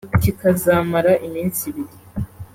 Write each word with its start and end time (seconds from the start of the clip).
kikazamara 0.21 1.13
iminsi 1.27 1.61
ibiri 1.69 1.93